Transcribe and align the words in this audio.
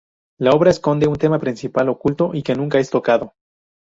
La 0.39 0.53
obra 0.53 0.71
esconde 0.71 1.05
un 1.05 1.15
tema 1.15 1.37
principal 1.37 1.87
oculto 1.87 2.31
y 2.33 2.41
que 2.41 2.55
nunca 2.55 2.79
es 2.79 2.89
tocado. 2.89 3.35